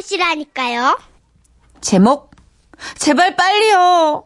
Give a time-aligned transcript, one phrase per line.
[0.00, 0.98] 보시라니까요.
[1.80, 2.30] 제목
[2.98, 4.24] 제발 빨리요.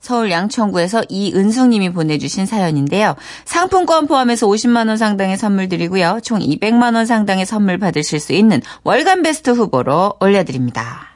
[0.00, 3.16] 서울 양천구에서 이은숙님이 보내주신 사연인데요.
[3.44, 6.20] 상품권 포함해서 50만 원 상당의 선물 드리고요.
[6.22, 11.15] 총 200만 원 상당의 선물 받으실 수 있는 월간 베스트 후보로 올려드립니다.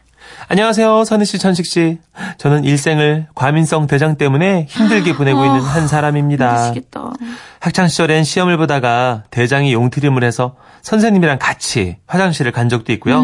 [0.52, 1.98] 안녕하세요, 선희 씨, 천식 씨.
[2.38, 6.66] 저는 일생을 과민성 대장 때문에 힘들게 보내고 있는 한 사람입니다.
[6.66, 7.12] 힘드시겠다.
[7.60, 13.22] 학창 시절엔 시험을 보다가 대장이 용트림을 해서 선생님이랑 같이 화장실을 간 적도 있고요.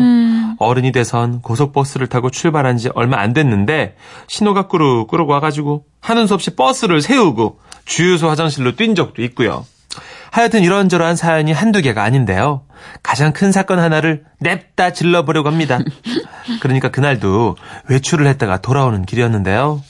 [0.61, 3.97] 어른이 돼선 고속버스를 타고 출발한 지 얼마 안 됐는데
[4.29, 9.67] 신호가 꾸룩꾸룩 와가지고 하는 수 없이 버스를 세우고 주유소 화장실로 뛴 적도 있고요.
[10.31, 12.63] 하여튼 이런저런 사연이 한두 개가 아닌데요.
[13.03, 15.81] 가장 큰 사건 하나를 냅다 질러보려고 합니다.
[16.61, 17.57] 그러니까 그날도
[17.89, 19.83] 외출을 했다가 돌아오는 길이었는데요.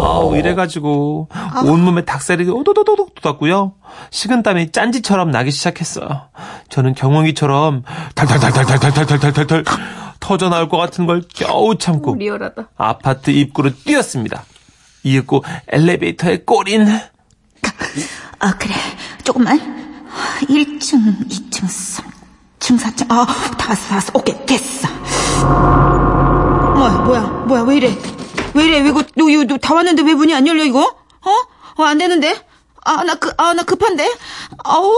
[0.00, 1.28] 아우 이래가지고
[1.64, 3.72] 온몸에 닭살이 오도도도도 돋았고요.
[4.10, 6.28] 식은땀이 짠지처럼 나기 시작했어요.
[6.68, 9.64] 저는 경운기처럼 탈탈탈탈탈탈탈탈탈탈
[10.20, 12.70] 터져 나올 것 같은 걸 겨우 참고 리얼하다.
[12.76, 14.44] 아파트 입구로 뛰었습니다.
[15.02, 16.86] 이윽고 엘리베이터에 꼬린
[18.40, 18.74] 아, 그래.
[19.22, 19.58] 조금만.
[20.42, 22.04] 1층, 2층, 3층,
[22.72, 23.06] 4층.
[23.10, 23.26] 아,
[23.58, 24.12] 다 왔어, 다 왔어.
[24.14, 24.88] 오케이, 됐어.
[26.74, 27.88] 뭐야, 뭐야, 뭐야, 왜 이래?
[28.54, 28.80] 왜 이래?
[28.80, 30.80] 왜 이거, 너, 이거, 너 다 왔는데 왜 문이 안 열려, 이거?
[30.82, 31.30] 어?
[31.76, 32.36] 어, 안 되는데?
[32.84, 34.10] 아, 나 그, 아, 나 급한데?
[34.64, 34.92] 아우,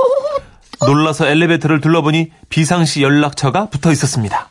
[0.86, 4.48] 놀라서 엘리베이터를 둘러보니 비상시 연락처가 붙어 있었습니다.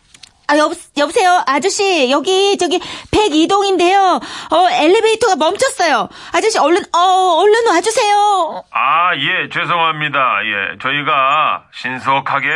[0.48, 1.42] 아, 여보, 여보세요?
[1.48, 2.80] 아저씨, 여기, 저기,
[3.12, 4.22] 102동인데요.
[4.52, 6.08] 어, 엘리베이터가 멈췄어요.
[6.34, 7.00] 아저씨, 얼른, 어,
[7.42, 8.64] 얼른 와주세요.
[8.72, 10.20] 아, 예, 죄송합니다.
[10.20, 12.48] 예, 저희가 신속하게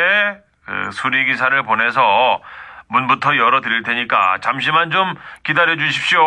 [0.70, 2.42] 그 수리기사를 보내서
[2.90, 6.22] 문부터 열어드릴 테니까 잠시만 좀 기다려 주십시오.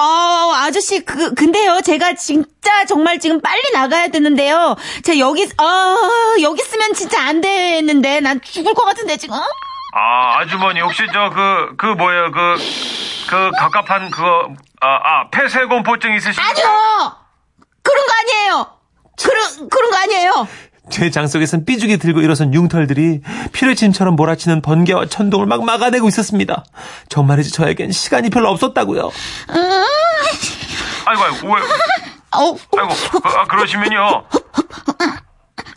[0.00, 4.76] 어, 아저씨, 그, 근데요, 제가 진짜 정말 지금 빨리 나가야 되는데요.
[5.02, 9.36] 제가 여기, 어, 여기 있으면 진짜 안 되는데, 난 죽을 것 같은데, 지금.
[9.94, 12.56] 아, 아주머니, 혹시 저, 그, 그 뭐예요, 그,
[13.28, 16.48] 그, 갑갑한 그거, 아, 아, 폐쇄공포증 있으십니까?
[16.48, 17.16] 아니요!
[17.82, 18.78] 그런 거 아니에요!
[19.20, 20.48] 그런, 그런 거 아니에요!
[20.90, 23.20] 제 장 속에선 삐죽이 들고 일어선 융털들이
[23.52, 26.64] 피뢰침처럼 몰아치는 번개와 천둥을 막 막아내고 있었습니다.
[27.08, 29.10] 정말이지 저에겐 시간이 별로 없었다고요.
[31.06, 34.24] 아이고, 아이고, 왜, 어, 아이고, 그, 아, 그러시면요.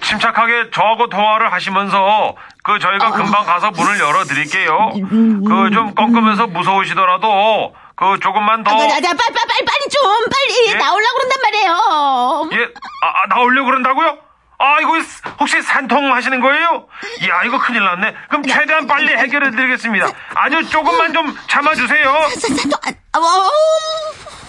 [0.03, 4.91] 침착하게 저하고 통화를 하시면서 그 저희가 금방 가서 문을 열어 드릴게요.
[4.93, 10.01] 그 좀 꺾으면서 무서우시더라도 그 조금만 더 아, 나, 나, 빨리, 빨리, 빨리, 빨리 좀,
[10.29, 10.73] 빨리 예?
[10.75, 12.49] 나오려고 그런단 말이에요.
[12.53, 12.63] 예,
[13.03, 14.17] 아, 아, 나오려고 그런다고요?
[14.61, 14.91] 아, 이거
[15.39, 16.85] 혹시 산통 하시는 거예요?
[17.23, 18.13] 이야, 이거 큰일 났네.
[18.29, 20.07] 그럼 최대한 빨리 해결해 드리겠습니다.
[20.35, 22.09] 아주 조금만 좀 참아주세요.
[22.09, 23.51] 아, 아, 어,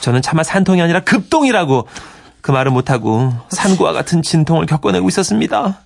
[0.00, 1.88] 저는 차마 산통이 아니라 급동이라고
[2.42, 5.78] 그 말을 못하고 산구와 같은 진통을 겪어내고 있었습니다.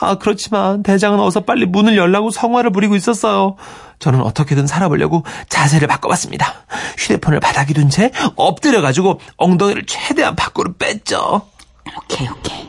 [0.00, 3.56] 아, 그렇지만 대장은 어서 빨리 문을 열라고 성화를 부리고 있었어요.
[3.98, 6.54] 저는 어떻게든 살아보려고 자세를 바꿔봤습니다.
[6.98, 11.48] 휴대폰을 바닥에 둔 채 엎드려가지고 엉덩이를 최대한 밖으로 뺐죠.
[11.96, 12.68] 오케이, 오케이.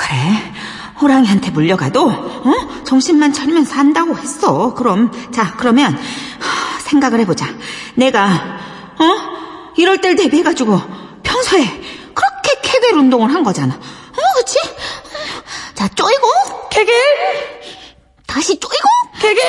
[0.00, 0.16] 그래.
[1.00, 2.84] 호랑이한테 물려가도, 어?
[2.84, 4.74] 정신만 차리면 산다고 했어.
[4.74, 7.46] 그럼, 자, 그러면, 하, 생각을 해보자.
[7.94, 8.26] 내가,
[8.98, 9.72] 어?
[9.76, 10.80] 이럴 때 대비해가지고,
[11.22, 11.64] 평소에
[12.14, 13.74] 그렇게 케겔 운동을 한 거잖아.
[13.74, 14.58] 어, 그치?
[15.74, 16.94] 자, 쪼이고, 케겔.
[18.26, 18.88] 다시 쪼이고,
[19.20, 19.44] 케겔.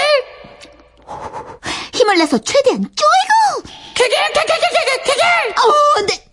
[1.94, 5.26] 힘을 내서 최대한 쪼이고, 케겔, 케겔, 케겔, 케겔.
[5.58, 6.30] 어, 네.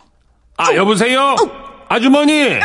[0.57, 1.35] 아, 여보세요?
[1.89, 2.59] 아주머니!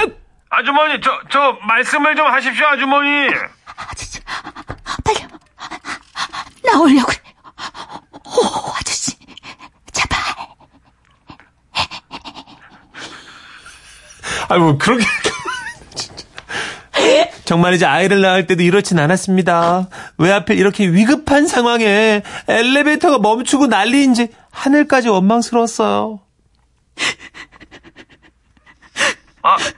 [0.56, 3.28] 아주머니, 저, 저, 말씀을 좀 하십시오, 아주머니!
[3.76, 4.20] 아저씨,
[5.04, 5.18] 빨리
[6.64, 7.18] 나오려고 그래.
[8.24, 9.16] 오, 아저씨,
[9.90, 10.16] 제발.
[14.48, 15.04] 아이고, 그렇게.
[17.44, 19.88] 정말 이제 아이를 낳을 때도 이렇진 않았습니다.
[20.18, 26.20] 왜 하필 이렇게 위급한 상황에 엘리베이터가 멈추고 난리인지 하늘까지 원망스러웠어요.
[29.42, 29.72] 아, 저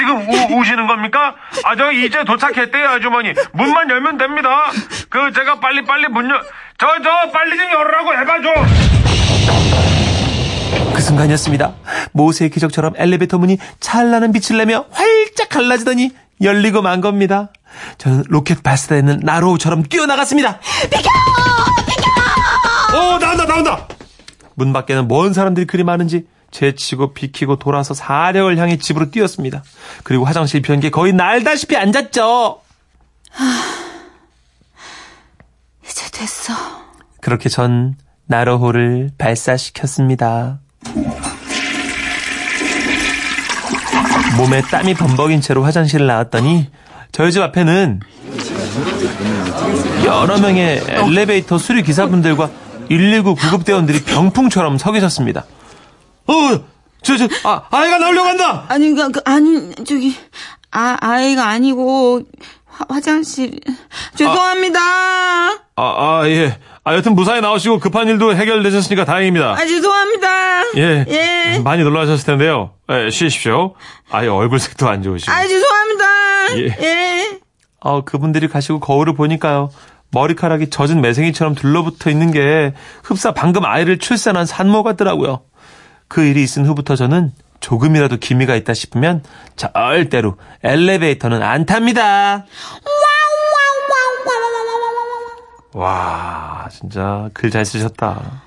[0.00, 1.34] 지금 우, 우시는 겁니까?
[1.64, 3.34] 아, 저 이제 도착했대요, 아주머니.
[3.52, 4.48] 문만 열면 됩니다.
[5.10, 6.40] 그, 제가 빨리빨리 문 열,
[6.78, 8.54] 저, 저, 빨리 좀 열으라고 해봐 줘!
[10.94, 11.74] 그 순간이었습니다.
[12.12, 17.50] 모세의 기적처럼 엘리베이터 문이 찬란한 빛을 내며 활짝 갈라지더니 열리고 만 겁니다.
[17.98, 20.60] 저는 로켓 발사되는 나로우처럼 뛰어나갔습니다.
[22.94, 23.86] 어, 나온다, 나온다!
[24.54, 29.62] 문 밖에는 먼 사람들이 그리 많은지 제치고 비키고 돌아서 사력을 향해 집으로 뛰었습니다.
[30.02, 32.60] 그리고 화장실 변기에 거의 날다시피 앉았죠.
[35.84, 36.54] 이제 됐어.
[37.20, 40.60] 그렇게 전 나로호를 발사시켰습니다.
[44.36, 46.70] 몸에 땀이 범벅인 채로 화장실을 나왔더니
[47.12, 48.00] 저희 집 앞에는
[50.06, 52.50] 여러 명의 엘리베이터 수리 기사분들과
[52.88, 55.44] 119 구급대원들이 병풍처럼 서 계셨습니다.
[56.30, 56.64] 어,
[57.02, 58.64] 저, 저, 아, 아이가 나오려고 한다!
[58.68, 60.14] 아니, 그, 그, 아니, 저기,
[60.70, 62.22] 아, 아이가 아니고,
[62.66, 63.58] 화, 화장실.
[64.16, 64.80] 죄송합니다.
[64.80, 66.58] 아, 아, 예.
[66.84, 69.52] 아, 여튼 무사히 나오시고 급한 일도 해결되셨으니까 다행입니다.
[69.52, 70.62] 아, 죄송합니다.
[70.76, 71.04] 예.
[71.08, 71.58] 예.
[71.58, 72.72] 많이 놀라셨을 텐데요.
[72.90, 73.74] 예, 쉬십시오.
[74.10, 75.30] 아예 얼굴색도 안 좋으시고.
[75.32, 76.04] 아, 죄송합니다.
[76.56, 76.76] 예.
[76.80, 77.38] 예.
[77.80, 79.70] 아, 그분들이 가시고 거울을 보니까요.
[80.12, 85.42] 머리카락이 젖은 매생이처럼 둘러붙어 있는 게 흡사 방금 아이를 출산한 산모 같더라고요.
[86.10, 89.22] 그 일이 있은 후부터 저는 조금이라도 기미가 있다 싶으면
[89.54, 92.44] 절대로 엘리베이터는 안 탑니다.
[95.72, 98.42] 와, 진짜 글 잘 쓰셨다.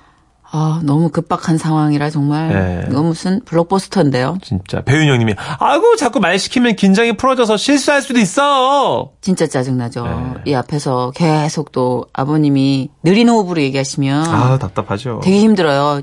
[0.56, 2.48] 아, 너무 급박한 상황이라 정말.
[2.48, 2.86] 네.
[2.90, 4.38] 이거 무슨 블록버스터인데요.
[4.42, 9.10] 진짜 배윤영 님이 아이고 자꾸 말 시키면 긴장이 풀어져서 실수할 수도 있어.
[9.20, 10.04] 진짜 짜증나죠.
[10.06, 10.34] 네.
[10.46, 15.20] 이 앞에서 계속 또 아버님이 느린 호흡으로 얘기하시면 아, 답답하죠.
[15.24, 16.02] 되게 힘들어요.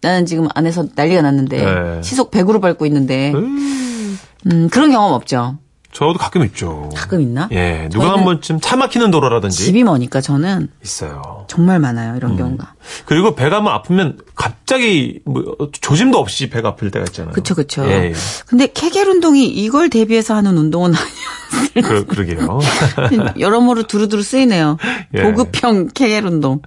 [0.00, 2.02] 나는 지금 안에서 난리가 났는데 네.
[2.02, 5.58] 시속 100으로 밟고 있는데 음, 그런 경험 없죠.
[5.90, 6.90] 저도 가끔 있죠.
[6.94, 7.48] 가끔 있나?
[7.50, 11.46] 예, 누가 한 번쯤 차 막히는 도로라든지 집이 머니까 저는 있어요.
[11.48, 12.12] 정말 많아요.
[12.12, 12.16] 음.
[12.16, 12.74] 이런 경우가.
[13.06, 17.32] 그리고 배가 한번 아프면 갑자기 뭐 조짐도 없이 배가 아플 때가 있잖아요.
[17.32, 17.84] 그쵸, 그쵸.
[17.86, 18.12] 예, 예.
[18.46, 21.88] 근데 케겔 운동이 이걸 대비해서 하는 운동은 아니에요.
[21.88, 22.60] 그, 그러게요.
[23.40, 24.76] 여러모로 두루두루 쓰이네요.
[25.14, 25.22] 예.
[25.22, 26.60] 보급형 케겔 운동.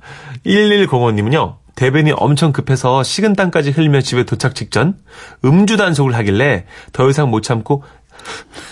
[0.45, 1.57] 1105님은요.
[1.75, 4.97] 대변이 엄청 급해서 식은땀까지 흘리며 집에 도착 직전
[5.45, 7.83] 음주 단속을 하길래 더 이상 못 참고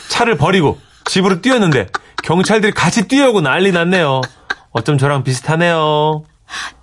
[0.10, 1.88] 차를 버리고 집으로 뛰었는데
[2.24, 4.22] 경찰들이 같이 뛰어오고 난리 났네요.
[4.72, 6.24] 어쩜 저랑 비슷하네요.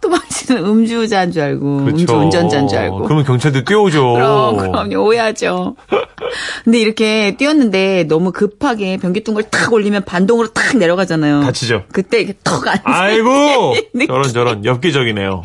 [0.00, 2.02] 또 당신은 음주자인 줄 알고, 그렇죠.
[2.02, 3.02] 음주 운전자인 줄 알고.
[3.02, 4.12] 그러면 경찰들 뛰어오죠.
[4.14, 5.04] 그럼, 그럼요.
[5.04, 5.74] 오해하죠.
[6.64, 11.42] 근데 이렇게 뛰었는데 너무 급하게 변기둥을 탁 올리면 반동으로 탁 내려가잖아요.
[11.42, 11.84] 다치죠.
[11.92, 12.78] 그때 이게 턱 안.
[12.84, 13.74] 아이고.
[14.06, 15.42] 저런 저런 엽기적이네요.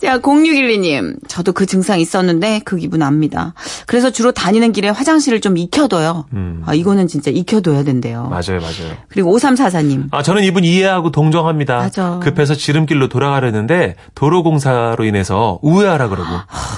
[0.00, 1.16] 자, 0612님.
[1.28, 3.52] 저도 그 증상 있었는데 그 기분 압니다.
[3.86, 6.24] 그래서 주로 다니는 길에 화장실을 좀 익혀둬요.
[6.32, 6.62] 음.
[6.64, 8.22] 아, 이거는 진짜 익혀둬야 된대요.
[8.30, 8.96] 맞아요, 맞아요.
[9.08, 10.08] 그리고 5344님.
[10.10, 11.76] 아, 저는 이분 이해하고 동정합니다.
[11.76, 12.18] 맞아.
[12.22, 16.30] 급해서 지름길로 돌아가려는데 도로공사로 인해서 우회하라 그러고.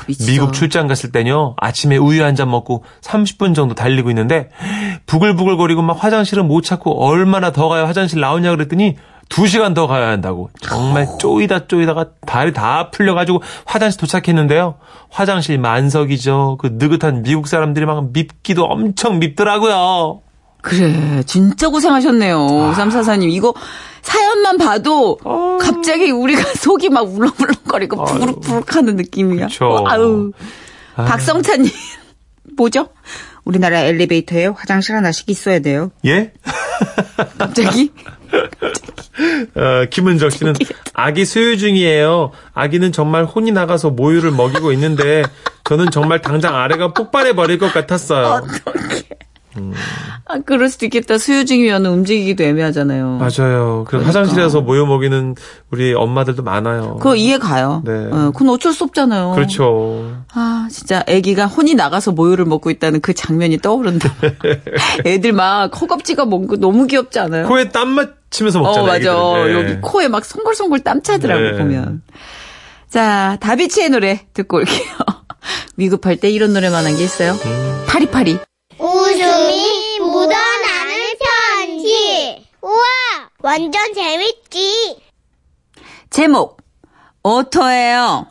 [0.09, 0.31] 미치죠.
[0.33, 1.55] 미국 출장 갔을 때요.
[1.59, 4.49] 아침에 우유 한 잔 먹고 30분 정도 달리고 있는데
[5.07, 8.97] 부글부글거리고 막 화장실을 못 찾고 얼마나 더 가야 화장실 나오냐 그랬더니
[9.29, 10.51] 2시간 더 가야 한다고.
[10.61, 14.77] 정말 쪼이다 쪼이다가 발이 다 풀려가지고 화장실 도착했는데요.
[15.11, 16.59] 화장실 만석이죠.
[16.61, 20.21] 그 느긋한 미국 사람들이 막 밉기도 엄청 밉더라고요.
[20.61, 22.37] 그래, 진짜 고생하셨네요.
[22.39, 22.75] 아.
[22.77, 23.31] 5344님.
[23.31, 23.53] 이거
[24.03, 25.59] 사연만 봐도 어.
[25.61, 29.47] 갑자기 우리가 속이 막 울렁울렁거리고 부룩부룩 하는 느낌이야.
[29.47, 29.85] 그쵸.
[29.89, 30.33] 아유.
[30.95, 31.71] 박성찬님.
[32.57, 32.89] 뭐죠?
[33.45, 35.91] 우리나라 엘리베이터에 화장실 하나씩 있어야 돼요.
[36.07, 36.33] 예?
[37.39, 37.91] 갑자기?
[39.55, 40.55] 어, 김은정 씨는
[40.95, 42.33] 아기 수유 중이에요.
[42.55, 45.23] 아기는 정말 혼이 나가서 모유를 먹이고 있는데
[45.65, 48.43] 저는 정말 당장 아래가 폭발해 버릴 것 같았어요.
[50.25, 51.19] 아, 그럴 수도 있겠다.
[51.19, 53.19] 수유 중이면 움직이기도 애매하잖아요.
[53.19, 53.85] 맞아요.
[53.87, 55.35] 그 화장실에서 모유 먹이는
[55.71, 56.97] 우리 엄마들도 많아요.
[56.97, 57.83] 그거 이해 가요.
[57.85, 57.93] 네.
[58.11, 59.33] 어, 그건 어쩔 수 없잖아요.
[59.35, 60.15] 그렇죠.
[60.33, 64.11] 아, 진짜 아기가 혼이 나가서 모유를 먹고 있다는 그 장면이 떠오른다.
[65.05, 67.47] 애들 막 허겁지겁 먹고 너무 귀엽지 않아요?
[67.47, 68.83] 코에 땀맞 히면서 먹잖아요.
[68.83, 69.49] 어, 맞아.
[69.51, 69.55] 예.
[69.55, 71.53] 여기 코에 막 송골송골 땀 차더라고, 네.
[71.59, 72.03] 보면.
[72.89, 74.87] 자, 다비치의 노래 듣고 올게요.
[75.77, 77.37] 위급할 때 이런 노래만 한 게 있어요.
[77.87, 78.39] 파리파리.
[78.79, 81.15] 웃음이 묻어나는
[81.59, 82.47] 편지.
[82.63, 82.83] 우와,
[83.41, 84.99] 완전 재밌지.
[86.11, 86.59] 제목,
[87.23, 88.27] 오토예요.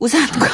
[0.00, 0.46] 우산과,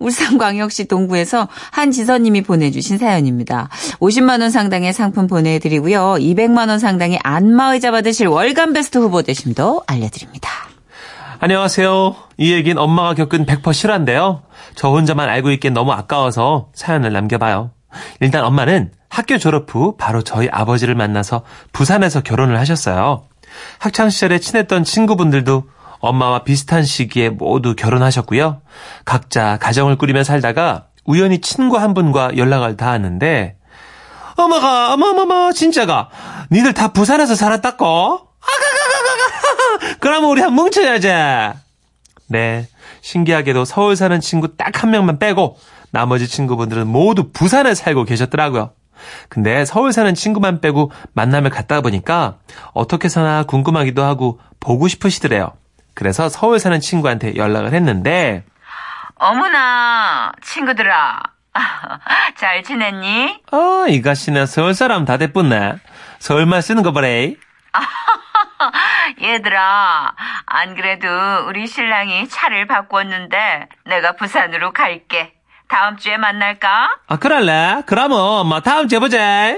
[0.00, 3.68] 울산광역시 동구에서 한지선님이 보내주신 사연입니다.
[4.00, 6.16] 50만 원 상당의 상품 보내드리고요.
[6.18, 10.50] 200만 원 상당의 안마의자 받으실 월간 베스트 후보 되심도 알려드립니다.
[11.38, 12.16] 안녕하세요.
[12.36, 14.42] 이 얘기는 엄마가 겪은 100% 실화인데요.
[14.74, 17.70] 저 혼자만 알고 있기엔 너무 아까워서 사연을 남겨봐요.
[18.20, 21.42] 일단 엄마는 학교 졸업 후 바로 저희 아버지를 만나서
[21.72, 23.24] 부산에서 결혼을 하셨어요.
[23.78, 25.64] 학창시절에 친했던 친구분들도
[26.00, 28.62] 엄마와 비슷한 시기에 모두 결혼하셨고요.
[29.04, 33.56] 각자 가정을 꾸리며 살다가 우연히 친구 한 분과 연락을 닿았는데
[34.36, 36.08] 엄마가 어머머머 진짜가
[36.50, 38.20] 니들 다 부산에서 살았다고?
[40.00, 41.08] 그럼 우리 한 뭉쳐야지.
[42.28, 42.68] 네.
[43.02, 45.58] 신기하게도 서울 사는 친구 딱 한 명만 빼고
[45.90, 48.70] 나머지 친구분들은 모두 부산에 살고 계셨더라고요.
[49.28, 52.36] 근데 서울 사는 친구만 빼고 만남을 갖다 보니까
[52.72, 55.52] 어떻게 사나 궁금하기도 하고 보고 싶으시더래요.
[56.00, 58.42] 그래서 서울 사는 친구한테 연락을 했는데
[59.16, 61.22] 어머나, 친구들아.
[62.38, 63.42] 잘 지냈니?
[63.52, 65.74] 어, 이가씨는 서울 사람 다 됐었네.
[66.18, 67.34] 서울말 쓰는 거 보래.
[69.20, 70.14] 얘들아,
[70.46, 71.06] 안 그래도
[71.46, 75.34] 우리 신랑이 차를 바꿨는데 내가 부산으로 갈게.
[75.68, 76.96] 다음 주에 만날까?
[77.08, 77.82] 아, 그럴래?
[77.84, 79.54] 그러면 뭐 다음 주에 보자.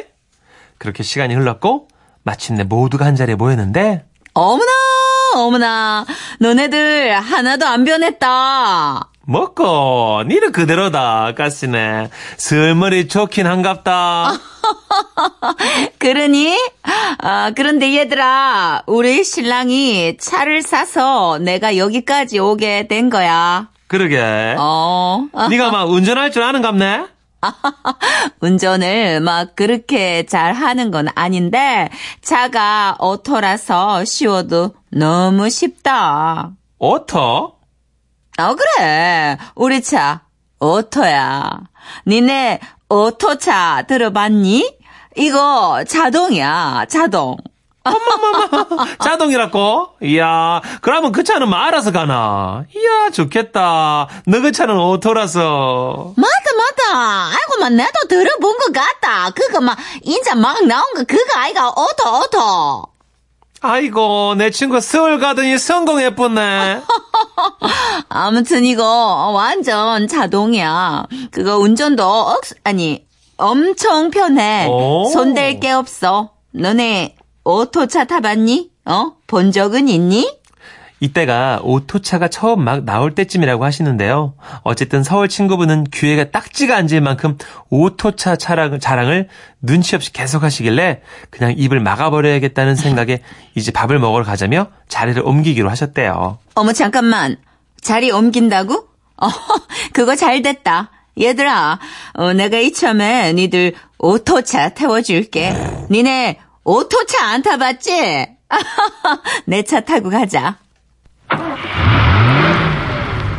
[0.78, 1.86] 그렇게 시간이 흘렀고
[2.24, 4.72] 마침내 모두가 한 자리에 모였는데 어머나,
[5.34, 6.04] 어머나.
[6.38, 9.08] 너네들 하나도 안 변했다.
[9.24, 12.10] 먹고 니는 그대로다 가시네.
[12.36, 14.32] 슬머리 좋긴 한갑다.
[15.98, 16.56] 그러니?
[17.18, 23.68] 아, 그런데 얘들아, 우리 신랑이 차를 사서 내가 여기까지 오게 된 거야.
[23.86, 24.56] 그러게.
[24.58, 25.26] 어.
[25.50, 27.06] 네가 막 운전할 줄 아는갑네?
[28.40, 36.52] 운전을 막 그렇게 잘 하는 건 아닌데, 차가 오토라서 쉬워도 너무 쉽다.
[36.78, 37.58] 오토?
[38.38, 39.36] 어, 그래.
[39.54, 40.22] 우리 차,
[40.60, 41.60] 오토야.
[42.06, 44.78] 니네 오토차 들어봤니?
[45.16, 47.36] 이거 자동이야, 자동.
[49.02, 49.88] 자동이라고?
[50.02, 52.64] 이야, 그러면 그 차는 뭐 알아서 가나?
[52.74, 54.08] 이야, 좋겠다.
[54.26, 56.14] 너 그 차는 오토라서.
[56.16, 57.26] 맞다, 맞다.
[57.28, 59.30] 아이고, 막 나도 들어본 것 같다.
[59.30, 62.86] 그거 막, 인자 막 나온 거, 그거 아이가, 오토, 오토.
[63.60, 66.80] 아이고, 내 친구 서울 가더니 성공했겠네.
[68.08, 71.04] 아무튼 이거 완전 자동이야.
[71.30, 74.66] 그거 운전도 억, 아니, 엄청 편해.
[74.68, 75.08] 오.
[75.12, 76.30] 손댈 게 없어.
[76.52, 78.70] 너네 오토차 타봤니?
[78.84, 79.12] 어?
[79.26, 80.42] 본 적은 있니?
[81.00, 84.34] 이때가 오토차가 처음 막 나올 때쯤이라고 하시는데요.
[84.62, 87.36] 어쨌든 서울 친구분은 귀에가 딱지가 앉을 만큼
[87.70, 89.28] 오토차 차랑, 자랑을
[89.60, 93.20] 눈치 없이 계속 하시길래 그냥 입을 막아버려야겠다는 생각에
[93.56, 96.38] 이제 밥을 먹으러 가자며 자리를 옮기기로 하셨대요.
[96.54, 97.36] 어머, 잠깐만.
[97.80, 98.86] 자리 옮긴다고?
[99.16, 99.28] 어,
[99.92, 100.90] 그거 잘 됐다.
[101.20, 101.80] 얘들아,
[102.14, 105.52] 어, 내가 이참에 니들 오토차 태워줄게.
[105.90, 108.26] 니네 오토차 안 타봤지?
[109.46, 110.58] 내 차 타고 가자.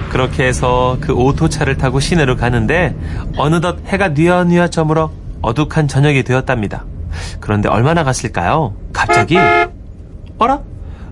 [0.09, 2.95] 그렇게 해서 그 오토차를 타고 시내로 가는데
[3.37, 5.11] 어느덧 해가 뉘어뉘어 저물어
[5.41, 6.85] 어둑한 저녁이 되었답니다.
[7.39, 8.75] 그런데 얼마나 갔을까요?
[8.91, 9.37] 갑자기
[10.37, 10.61] 어라?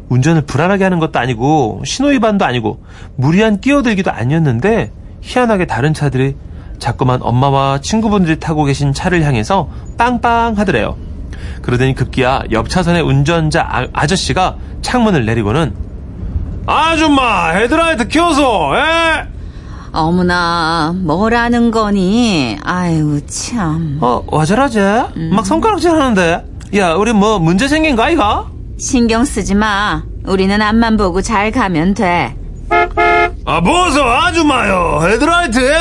[0.10, 2.84] 운전을 불안하게 하는 것도 아니고 신호위반도 아니고
[3.16, 4.92] 무리한 끼어들기도 아니었는데
[5.22, 6.36] 희한하게 다른 차들이
[6.80, 10.98] 자꾸만 엄마와 친구분들이 타고 계신 차를 향해서 빵빵 하더래요.
[11.62, 15.74] 그러더니 급기야 옆 차선의 운전자 아, 아저씨가 창문을 내리고는
[16.66, 19.28] 아줌마 헤드라이트 켜서 에?
[19.94, 22.58] 어머나, 뭐라는 거니?
[22.64, 23.98] 아유, 참.
[24.00, 24.80] 어, 와저라지?
[25.34, 26.46] 막 손가락질 하는데.
[26.78, 28.46] 야, 우리 뭐 문제 생긴 거 아이가?
[28.80, 30.04] 신경 쓰지 마.
[30.26, 32.38] 우리는 앞만 보고 잘 가면 돼.
[33.44, 35.00] 아, 보소, 아줌마요.
[35.04, 35.76] 헤드라이트, 에?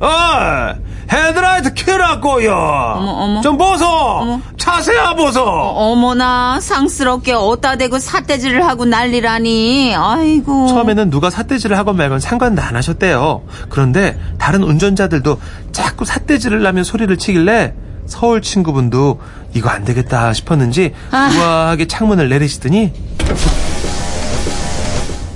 [0.00, 0.74] 어,
[1.10, 2.52] 헤드라이트 켜라고요.
[2.52, 3.40] 어머, 어머.
[3.40, 4.40] 좀 보소.
[4.56, 5.42] 차세야, 보소.
[5.42, 9.94] 어 머나, 상스럽게 어따 대고 삿대질을 하고 난리라니.
[9.96, 10.68] 아이고.
[10.68, 13.42] 처음에는 누가 삿대질을 하건 말건 상관도 안 하셨대요.
[13.68, 15.40] 그런데 다른 운전자들도
[15.72, 17.74] 자꾸 삿대질을 하면 소리를 치길래
[18.06, 19.20] 서울 친구분도
[19.54, 21.30] 이거 안 되겠다 싶었는지 아.
[21.36, 22.92] 우아하게 창문을 내리시더니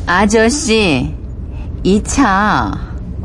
[0.06, 1.14] 아저씨,
[1.82, 2.72] 이 차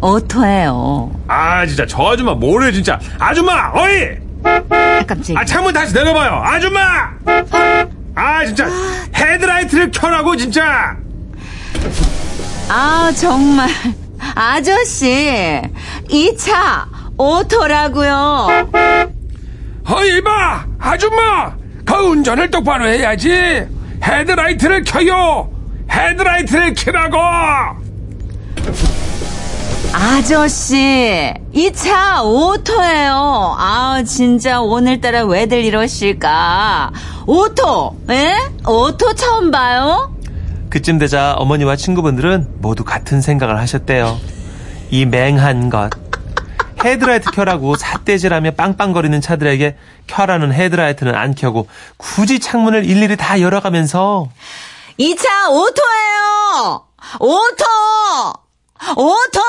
[0.02, 1.12] 오토예요.
[1.28, 1.86] 아 진짜.
[1.86, 3.00] 저 아줌마 뭐래 진짜.
[3.20, 4.18] 아줌마 어이!
[4.44, 5.40] 아, 깜짝이야.
[5.40, 6.42] 아 창문 다시 내려봐요.
[6.44, 7.12] 아줌마!
[8.16, 8.68] 아 진짜.
[9.16, 10.96] 헤드라이트를 켜라고 진짜.
[12.70, 13.68] 아, 정말.
[14.36, 15.62] 아저씨,
[16.10, 16.88] 이 차
[17.18, 18.48] 오토라고요.
[19.86, 20.66] 어이 봐!
[20.80, 21.54] 아줌마!
[21.86, 23.66] 그 운전을 똑바로 해야지.
[24.04, 25.50] 헤드라이트를 켜요.
[25.92, 27.18] 헤드라이트를 켜라고
[29.94, 33.56] 아저씨, 이 차 오토예요.
[33.58, 36.92] 아, 진짜 오늘따라 왜들 이러실까?
[37.26, 38.34] 오토, 에?
[38.68, 40.14] 오토 처음 봐요?
[40.70, 44.20] 그쯤 되자 어머니와 친구분들은 모두 같은 생각을 하셨대요
[44.92, 45.90] 이 맹한 것
[46.86, 51.68] 헤드라이트 켜라고 삿대질하며 빵빵거리는 차들에게 켜라는 헤드라이트는 안 켜고
[51.98, 54.28] 굳이 창문을 일일이 다 열어가면서
[54.98, 56.84] 이 차 오토예요!
[57.20, 58.34] 오토!
[58.96, 59.42] 오토!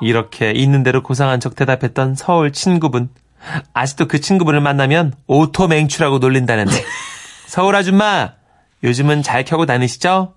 [0.00, 3.08] 이렇게 있는 대로 고상한 척 대답했던 서울 친구분.
[3.72, 6.72] 아직도 그 친구분을 만나면 오토 맹추라고 놀린다는데.
[7.46, 8.30] 서울 아줌마,
[8.82, 10.34] 요즘은 잘 켜고 다니시죠?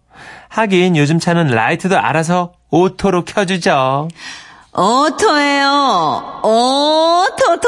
[0.49, 4.07] 하긴 요즘 차는 라이트도 알아서 오토로 켜주죠.
[4.73, 6.41] 오토예요.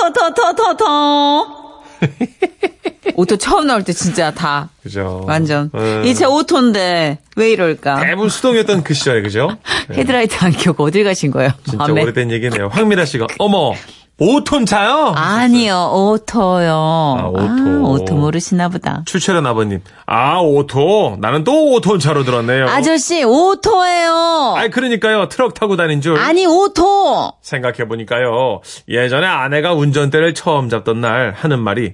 [0.06, 1.59] 오토토토토토토.
[3.16, 5.26] 오토 처음 나올 때 진짜 다 그죠.
[5.28, 6.02] 완전 어.
[6.06, 8.02] 이차 오토인데 왜 이럴까?
[8.02, 9.58] 대부분 수동이었던 그 시절에, 그죠?
[9.92, 11.52] 헤드라이트 안 켜고 어딜 가신 거예요?
[11.66, 12.02] 진짜 밤에?
[12.02, 12.70] 오래된 얘기네요.
[12.70, 13.74] 황미라 씨가, 어머,
[14.20, 15.14] 5톤 차요?
[15.16, 16.72] 아니요, 오토요.
[16.74, 17.42] 아, 오토.
[17.42, 19.04] 아, 오토 모르시나 보다.
[19.06, 19.82] 출철한 아버님.
[20.06, 21.20] 아, 5토.
[21.20, 22.68] 나는 또 5톤 차로 들었네요.
[22.68, 24.56] 아저씨, 오토예요.
[24.58, 25.30] 아이, 그러니까요.
[25.30, 26.18] 트럭 타고 다닌 줄.
[26.20, 27.32] 아니, 오토.
[27.42, 28.62] 생각해보니까요.
[28.90, 31.94] 예전에 아내가 운전대를 처음 잡던 날 하는 말이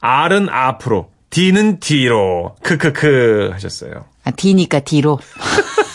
[0.00, 4.04] R은 앞으로, D는 뒤로, 크크크 하셨어요.
[4.24, 5.18] 아, D니까 D로.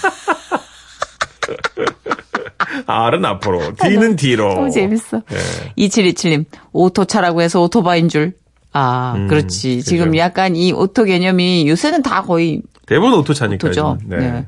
[2.85, 4.51] R은 앞으로, D는 뒤로.
[4.51, 5.21] 아, 너무 재밌어.
[5.31, 5.73] 예.
[5.77, 8.33] 2727님, 오토차라고 해서 오토바이인 줄.
[8.71, 9.77] 아, 음, 그렇지.
[9.77, 9.89] 그죠.
[9.89, 13.69] 지금 약간 이 오토 개념이 요새는 다 거의 대부분 오토차니까요.
[13.71, 13.97] 오토죠.
[14.05, 14.17] 네.
[14.17, 14.45] 네.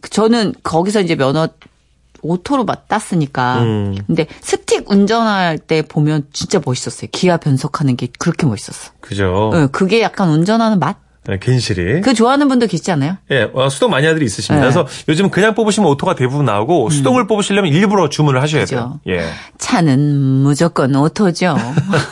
[0.00, 1.48] 그 저는 거기서 이제 면허
[2.22, 3.62] 오토로 막 땄으니까.
[3.62, 3.96] 음.
[4.06, 7.08] 근데 스틱 운전할 때 보면 진짜 멋있었어요.
[7.12, 8.92] 기어 변속하는 게 그렇게 멋있었어.
[9.00, 9.50] 그죠.
[9.52, 10.96] 네, 그게 약간 운전하는 맛?
[11.26, 12.00] 네, 괜시리.
[12.02, 13.16] 그 좋아하는 분도 계시지 않아요?
[13.30, 14.66] 예, 어, 수동 마니아들이 있으십니다.
[14.66, 14.72] 네.
[14.72, 19.00] 그래서 요즘 그냥 뽑으시면 오토가 대부분 나오고 수동을 뽑으시려면 일부러 주문을 하셔야 돼요.
[19.04, 19.14] 그죠.
[19.18, 19.28] 예.
[19.58, 21.56] 차는 무조건 오토죠.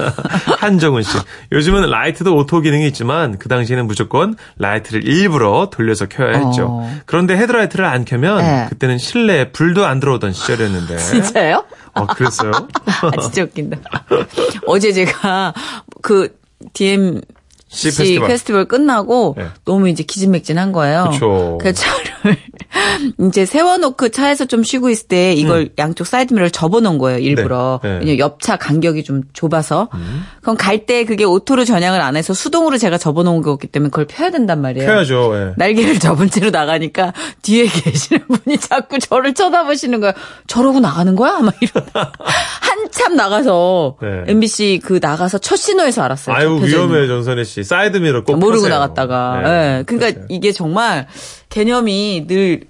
[0.58, 1.16] 한정은 씨.
[1.52, 6.66] 요즘은 라이트도 오토 기능이 있지만 그 당시에는 무조건 라이트를 일부러 돌려서 켜야 했죠.
[6.70, 7.00] 어.
[7.06, 8.66] 그런데 헤드라이트를 안 켜면 네.
[8.70, 10.96] 그때는 실내에 불도 안 들어오던 시절이었는데.
[10.98, 11.64] 진짜요?
[11.94, 12.50] 어, 그랬어요?
[13.02, 13.78] 아, 진짜 웃긴다.
[14.66, 15.54] 어제 제가
[16.02, 16.36] 그
[16.72, 17.20] DM
[17.74, 18.28] C C 페스티벌.
[18.28, 19.46] 페스티벌, 끝나고 네.
[19.64, 21.08] 너무 이제 기진맥진한 거예요.
[21.12, 21.58] 그쵸.
[21.60, 22.04] 그 차를
[23.28, 27.80] 이제 세워놓고 차에서 좀 쉬고 있을 때 이걸 양쪽 사이드미러를 접어놓은 거예요 일부러.
[27.82, 28.18] 네, 네.
[28.18, 29.88] 옆차 간격이 좀 좁아서.
[30.42, 34.30] 그럼 갈 때 그게 오토로 전향을 안 해서 수동으로 제가 접어놓은 거기 때문에 그걸 펴야
[34.30, 34.86] 된단 말이에요.
[34.86, 35.32] 켜야죠.
[35.34, 35.52] 예.
[35.56, 37.12] 날개를 접은 채로 나가니까
[37.42, 40.12] 뒤에 계시는 분이 자꾸 저를 쳐다보시는 거야.
[40.46, 41.38] 저러고 나가는 거야?
[41.40, 42.12] 막 이러다.
[42.60, 44.24] 한참 나가서 네.
[44.26, 46.36] MBC 그 나가서 첫 신호에서 알았어요.
[46.36, 47.63] 아유, 위험해, 정선희 씨.
[47.64, 48.68] 사이드미러 꼭 모르고 펴세요.
[48.78, 49.40] 나갔다가.
[49.42, 49.48] 네.
[49.78, 49.82] 예.
[49.84, 50.26] 그러니까 그러세요.
[50.28, 51.06] 이게 정말
[51.48, 52.60] 개념이 늘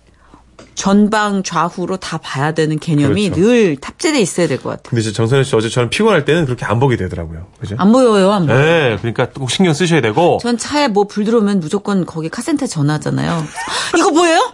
[0.75, 3.47] 전방 좌우로 다 봐야 되는 개념이 그렇죠.
[3.49, 4.83] 늘 탑재돼 있어야 될 것 같아요.
[4.91, 7.47] 근데 정선희 씨 어제처럼 피곤할 때는 그렇게 안 보게 되더라고요.
[7.61, 7.77] 그죠?
[7.79, 8.57] 안 보여요, 안 보여.
[8.57, 10.39] 요 네, 그러니까 꼭 신경 쓰셔야 되고.
[10.43, 13.45] 전 차에 뭐 불 들어오면 무조건 거기 카센터 전화하잖아요.
[13.97, 14.53] 이거 뭐예요?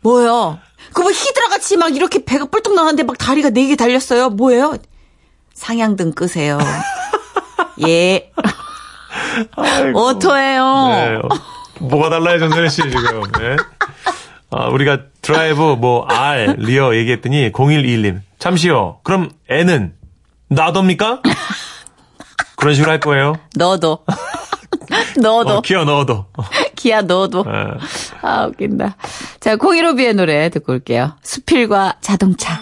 [0.00, 0.58] 뭐예요?
[0.88, 4.30] 그거 뭐 히드라 같이 막 이렇게 배가 뿔뚝 나가는데 막 다리가 네 개 달렸어요.
[4.30, 4.76] 뭐예요?
[5.54, 6.58] 상향등 끄세요.
[7.86, 8.30] 예.
[9.94, 10.88] 오토예요.
[10.88, 11.18] 네.
[11.80, 13.22] 뭐가 달라요, 정선희 씨, 지금.
[13.38, 13.56] 네.
[14.50, 18.20] 아, 우리가 드라이브, 뭐, R, rear 얘기했더니 0121님.
[18.38, 19.00] 잠시요.
[19.02, 19.94] 그럼 N은
[20.48, 21.22] 나도입니까?
[22.56, 23.34] 그런 식으로 할 거예요.
[23.56, 24.04] 너도.
[25.20, 25.56] 너도.
[25.58, 26.26] 어, 기어 넣어도.
[26.76, 27.44] 기아 너도.
[27.44, 27.52] 네.
[28.22, 28.96] 아, 웃긴다.
[29.40, 31.16] 자, 015B의 노래 듣고 올게요.
[31.22, 32.60] 수필과 자동차.